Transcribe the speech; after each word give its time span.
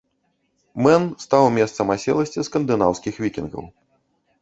Мэн 0.85 1.03
стаў 1.25 1.45
месцам 1.59 1.87
аселасці 1.99 2.49
скандынаўскіх 2.51 3.23
вікінгаў. 3.29 3.63